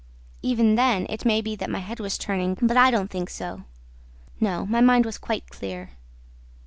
[0.41, 3.65] Even then, it may be that my head was turning, but I don't think so:
[4.39, 5.91] no, my mind was quite clear.